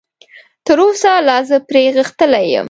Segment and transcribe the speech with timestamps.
[0.65, 2.59] تراوسه لا زه پرې غښتلی یم.